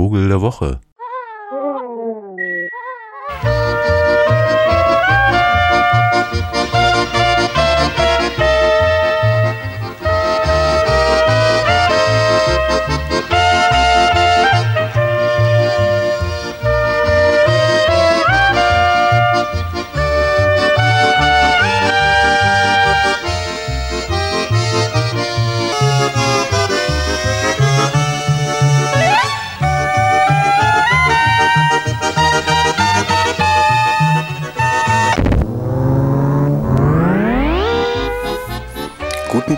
[0.00, 0.80] Vogel der Woche.
[7.12, 7.29] Guten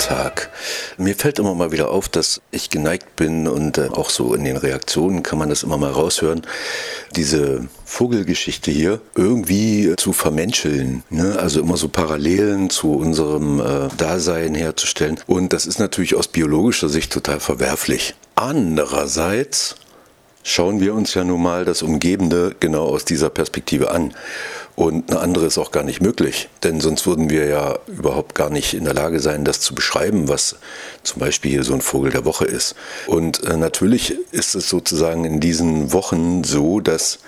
[0.00, 0.50] Tag.
[0.96, 4.44] Mir fällt immer mal wieder auf, dass ich geneigt bin und äh, auch so in
[4.44, 6.42] den Reaktionen kann man das immer mal raushören,
[7.14, 11.02] diese Vogelgeschichte hier irgendwie zu vermenscheln.
[11.10, 11.36] Ne?
[11.38, 15.20] Also immer so Parallelen zu unserem äh, Dasein herzustellen.
[15.26, 18.14] Und das ist natürlich aus biologischer Sicht total verwerflich.
[18.34, 19.76] Andererseits
[20.42, 24.14] schauen wir uns ja nun mal das Umgebende genau aus dieser Perspektive an.
[24.80, 28.48] Und eine andere ist auch gar nicht möglich, denn sonst würden wir ja überhaupt gar
[28.48, 30.56] nicht in der Lage sein, das zu beschreiben, was
[31.02, 32.74] zum Beispiel hier so ein Vogel der Woche ist.
[33.06, 37.18] Und äh, natürlich ist es sozusagen in diesen Wochen so, dass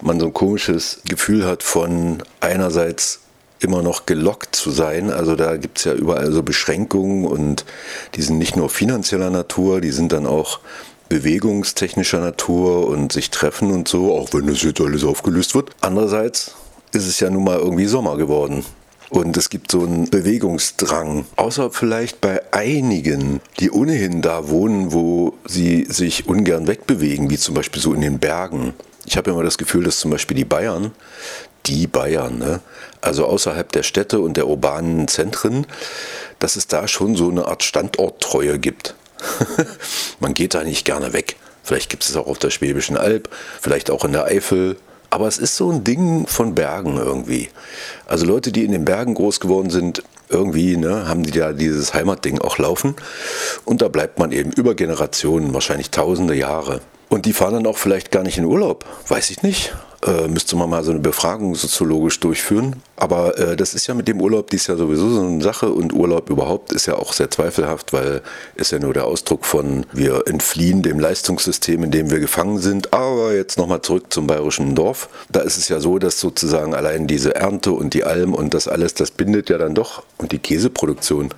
[0.00, 3.18] man so ein komisches Gefühl hat von einerseits
[3.58, 5.10] immer noch gelockt zu sein.
[5.10, 7.64] Also da gibt es ja überall so Beschränkungen und
[8.14, 10.60] die sind nicht nur finanzieller Natur, die sind dann auch
[11.08, 15.70] bewegungstechnischer Natur und sich treffen und so, auch wenn das jetzt alles aufgelöst wird.
[15.80, 16.54] Andererseits
[16.92, 18.64] ist es ja nun mal irgendwie Sommer geworden.
[19.08, 21.26] Und es gibt so einen Bewegungsdrang.
[21.36, 27.54] Außer vielleicht bei einigen, die ohnehin da wohnen, wo sie sich ungern wegbewegen, wie zum
[27.54, 28.72] Beispiel so in den Bergen.
[29.04, 30.92] Ich habe immer das Gefühl, dass zum Beispiel die Bayern,
[31.66, 32.60] die Bayern, ne?
[33.02, 35.66] also außerhalb der Städte und der urbanen Zentren,
[36.38, 38.94] dass es da schon so eine Art Standorttreue gibt.
[40.20, 41.36] Man geht da nicht gerne weg.
[41.62, 43.28] Vielleicht gibt es auch auf der Schwäbischen Alb,
[43.60, 44.76] vielleicht auch in der Eifel.
[45.12, 47.50] Aber es ist so ein Ding von Bergen irgendwie.
[48.06, 51.92] Also Leute, die in den Bergen groß geworden sind, irgendwie ne, haben die da dieses
[51.92, 52.96] Heimatding auch laufen.
[53.66, 56.80] Und da bleibt man eben über Generationen, wahrscheinlich tausende Jahre.
[57.10, 59.74] Und die fahren dann auch vielleicht gar nicht in Urlaub, weiß ich nicht.
[60.02, 62.76] Äh, müsste man mal so eine Befragung soziologisch durchführen.
[62.96, 65.92] Aber äh, das ist ja mit dem Urlaub dies Jahr sowieso so eine Sache und
[65.92, 68.22] Urlaub überhaupt ist ja auch sehr zweifelhaft, weil
[68.54, 72.92] ist ja nur der Ausdruck von wir entfliehen dem Leistungssystem, in dem wir gefangen sind.
[72.92, 75.08] Aber jetzt nochmal zurück zum bayerischen Dorf.
[75.30, 78.68] Da ist es ja so, dass sozusagen allein diese Ernte und die Alm und das
[78.68, 81.30] alles, das bindet ja dann doch und die Käseproduktion,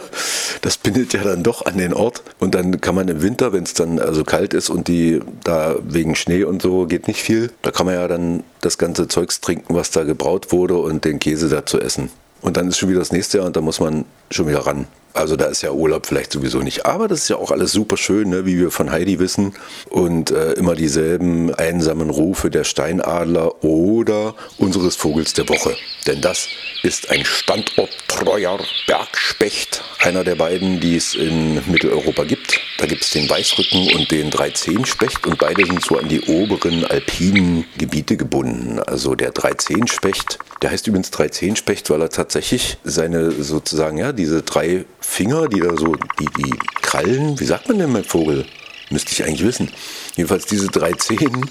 [0.62, 2.22] das bindet ja dann doch an den Ort.
[2.38, 5.76] Und dann kann man im Winter, wenn es dann also kalt ist und die da
[5.82, 9.40] wegen Schnee und so geht nicht viel, da kann man ja dann das ganze Zeugs
[9.40, 12.10] trinken, was da gebraut wurde und den Käse dazu essen.
[12.40, 14.86] Und dann ist schon wieder das nächste Jahr und da muss man schon wieder ran.
[15.14, 16.84] Also da ist ja Urlaub vielleicht sowieso nicht.
[16.84, 19.54] Aber das ist ja auch alles super schön, ne, wie wir von Heidi wissen.
[19.88, 25.76] Und äh, immer dieselben einsamen Rufe der Steinadler oder unseres Vogels der Woche.
[26.06, 26.48] Denn das
[26.82, 32.60] ist ein standorttreuer Bergspecht, einer der beiden, die es in Mitteleuropa gibt.
[32.78, 36.84] Da gibt es den Weißrücken und den Dreizehnspecht und beide sind so an die oberen
[36.84, 38.80] alpinen Gebiete gebunden.
[38.80, 44.86] Also der Dreizehnspecht, der heißt übrigens Dreizehnspecht, weil er tatsächlich seine sozusagen, ja, diese drei
[44.98, 48.46] Finger, die da so, die, die Krallen, wie sagt man denn mit Vogel?
[48.88, 49.70] Müsste ich eigentlich wissen.
[50.16, 51.50] Jedenfalls diese drei Zehen,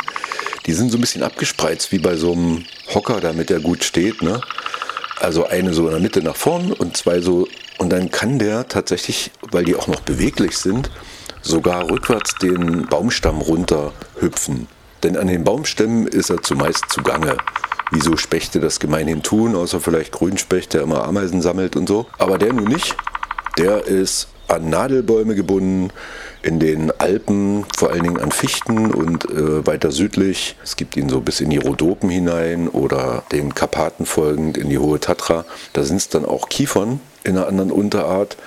[0.66, 4.24] die sind so ein bisschen abgespreizt, wie bei so einem Hocker, damit er gut steht.
[4.24, 4.42] Ne?
[5.20, 7.48] Also eine so in der Mitte nach vorn und zwei so.
[7.78, 10.90] Und dann kann der tatsächlich, weil die auch noch beweglich sind,
[11.44, 14.68] sogar rückwärts den Baumstamm runterhüpfen.
[15.04, 17.38] Denn an den Baumstämmen ist er zumeist zugange.
[17.94, 22.08] Wieso Spechte das gemeinhin tun, außer vielleicht Grünspecht, der immer Ameisen sammelt und so.
[22.18, 22.96] Aber der nun nicht.
[23.58, 25.92] Der ist an Nadelbäume gebunden,
[26.42, 30.56] in den Alpen, vor allen Dingen an Fichten und äh, weiter südlich.
[30.64, 34.78] Es gibt ihn so bis in die Rhodopen hinein oder den Karpaten folgend in die
[34.78, 35.46] Hohe Tatra.
[35.72, 38.38] Da sind es dann auch Kiefern in einer anderen Unterart.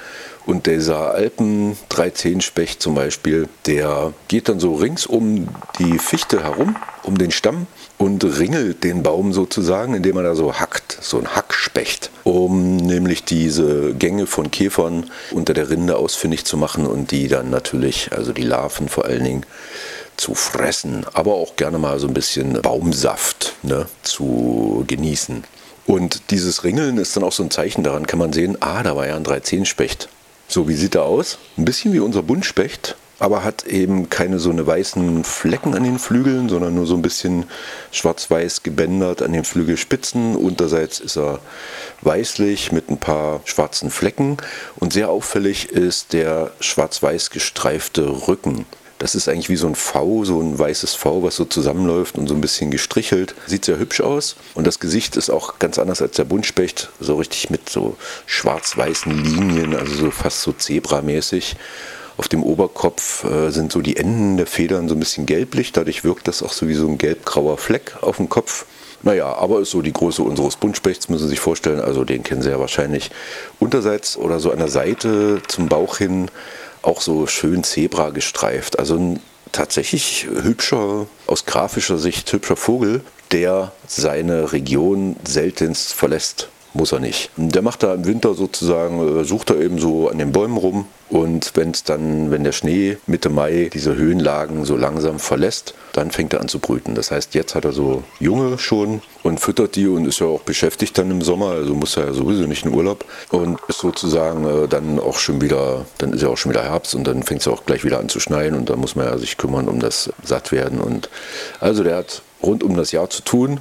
[0.46, 5.48] Und dieser alpen 13 specht zum Beispiel, der geht dann so rings um
[5.80, 7.66] die Fichte herum, um den Stamm
[7.98, 13.24] und ringelt den Baum sozusagen, indem er da so hackt, so ein Hackspecht, um nämlich
[13.24, 18.32] diese Gänge von Käfern unter der Rinde ausfindig zu machen und die dann natürlich, also
[18.32, 19.46] die Larven vor allen Dingen,
[20.16, 25.42] zu fressen, aber auch gerne mal so ein bisschen Baumsaft ne, zu genießen.
[25.86, 28.96] Und dieses Ringeln ist dann auch so ein Zeichen, daran kann man sehen, ah, da
[28.96, 30.08] war ja ein 13-Specht.
[30.48, 31.38] So, wie sieht er aus?
[31.58, 35.98] Ein bisschen wie unser Buntspecht, aber hat eben keine so eine weißen Flecken an den
[35.98, 37.46] Flügeln, sondern nur so ein bisschen
[37.90, 40.36] schwarz-weiß gebändert an den Flügelspitzen.
[40.36, 41.40] Unterseits ist er
[42.02, 44.36] weißlich mit ein paar schwarzen Flecken
[44.76, 48.66] und sehr auffällig ist der schwarz-weiß gestreifte Rücken.
[48.98, 52.28] Das ist eigentlich wie so ein V, so ein weißes V, was so zusammenläuft und
[52.28, 53.34] so ein bisschen gestrichelt.
[53.46, 54.36] Sieht sehr hübsch aus.
[54.54, 56.88] Und das Gesicht ist auch ganz anders als der Buntspecht.
[56.98, 61.56] So richtig mit so schwarz-weißen Linien, also so fast so zebramäßig.
[62.16, 65.72] Auf dem Oberkopf äh, sind so die Enden der Federn so ein bisschen gelblich.
[65.72, 68.64] Dadurch wirkt das auch so wie so ein gelb-grauer Fleck auf dem Kopf.
[69.02, 71.80] Naja, aber ist so die Größe unseres Buntspechts, müssen Sie sich vorstellen.
[71.80, 73.10] Also den kennen Sie ja wahrscheinlich.
[73.60, 76.30] Unterseits oder so an der Seite zum Bauch hin
[76.86, 78.78] auch so schön Zebra gestreift.
[78.78, 79.20] Also ein
[79.52, 83.02] tatsächlich hübscher, aus grafischer Sicht hübscher Vogel,
[83.32, 87.30] der seine Region seltenst verlässt muss er nicht.
[87.36, 90.86] Der macht da im Winter sozusagen, äh, sucht er eben so an den Bäumen rum.
[91.08, 96.10] Und wenn es dann, wenn der Schnee Mitte Mai diese Höhenlagen so langsam verlässt, dann
[96.10, 96.96] fängt er an zu brüten.
[96.96, 100.42] Das heißt, jetzt hat er so Junge schon und füttert die und ist ja auch
[100.42, 103.04] beschäftigt dann im Sommer, also muss er ja sowieso nicht in Urlaub.
[103.30, 106.94] Und ist sozusagen äh, dann auch schon wieder, dann ist ja auch schon wieder Herbst
[106.94, 109.16] und dann fängt es auch gleich wieder an zu schneien und da muss man ja
[109.16, 110.80] sich kümmern um das Sattwerden.
[110.80, 111.08] Und
[111.60, 113.60] also der hat rund um das Jahr zu tun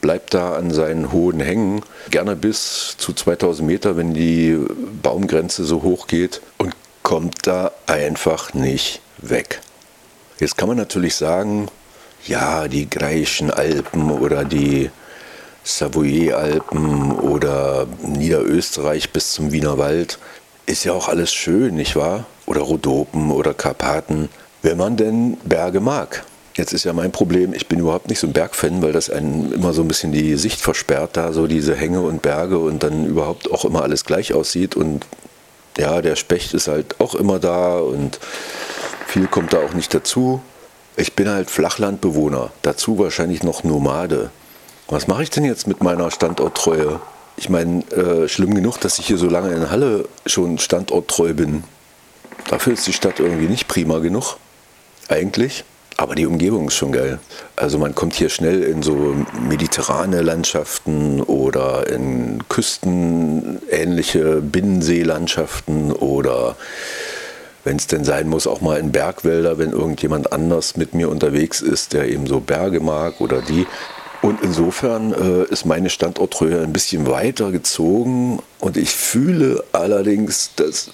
[0.00, 4.58] bleibt da an seinen hohen Hängen, gerne bis zu 2000 Meter, wenn die
[5.02, 9.60] Baumgrenze so hoch geht und kommt da einfach nicht weg.
[10.38, 11.68] Jetzt kann man natürlich sagen,
[12.26, 14.90] ja, die Greischen Alpen oder die
[15.64, 20.18] Savoyer-Alpen oder Niederösterreich bis zum Wiener Wald
[20.66, 22.26] ist ja auch alles schön, nicht wahr?
[22.46, 24.28] Oder Rhodopen oder Karpaten,
[24.62, 26.24] wenn man denn Berge mag.
[26.56, 29.52] Jetzt ist ja mein Problem, ich bin überhaupt nicht so ein Bergfan, weil das einen
[29.52, 33.04] immer so ein bisschen die Sicht versperrt, da so diese Hänge und Berge und dann
[33.04, 34.74] überhaupt auch immer alles gleich aussieht.
[34.74, 35.04] Und
[35.76, 38.18] ja, der Specht ist halt auch immer da und
[39.06, 40.40] viel kommt da auch nicht dazu.
[40.96, 44.30] Ich bin halt Flachlandbewohner, dazu wahrscheinlich noch Nomade.
[44.88, 47.00] Was mache ich denn jetzt mit meiner Standorttreue?
[47.36, 51.64] Ich meine, äh, schlimm genug, dass ich hier so lange in Halle schon standorttreu bin.
[52.48, 54.38] Dafür ist die Stadt irgendwie nicht prima genug.
[55.08, 55.64] Eigentlich.
[55.98, 57.18] Aber die Umgebung ist schon geil.
[57.56, 59.14] Also man kommt hier schnell in so
[59.48, 66.56] mediterrane Landschaften oder in küstenähnliche Binnenseelandschaften oder
[67.64, 71.62] wenn es denn sein muss, auch mal in Bergwälder, wenn irgendjemand anders mit mir unterwegs
[71.62, 73.66] ist, der eben so Berge mag oder die.
[74.22, 80.90] Und insofern äh, ist meine Standorttreue ein bisschen weiter gezogen und ich fühle allerdings das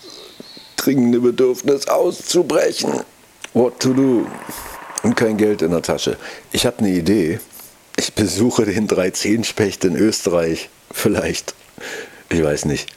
[0.76, 3.02] dringende Bedürfnis auszubrechen.
[3.52, 4.26] What to do?
[5.02, 6.16] Und kein Geld in der Tasche.
[6.52, 7.40] Ich habe eine Idee.
[7.96, 10.70] Ich besuche den 13-Specht in Österreich.
[10.90, 11.54] Vielleicht.
[12.28, 12.88] Ich weiß nicht.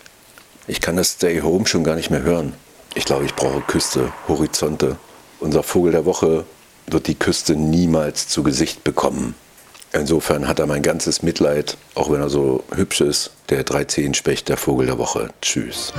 [0.67, 2.53] Ich kann das Stay Home schon gar nicht mehr hören.
[2.95, 4.97] Ich glaube, ich brauche Küste, Horizonte.
[5.39, 6.45] Unser Vogel der Woche
[6.87, 9.35] wird die Küste niemals zu Gesicht bekommen.
[9.91, 13.31] Insofern hat er mein ganzes Mitleid, auch wenn er so hübsch ist.
[13.49, 15.29] Der 13-Specht, der Vogel der Woche.
[15.41, 15.93] Tschüss.